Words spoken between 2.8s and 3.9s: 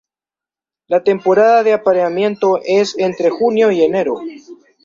entre junio y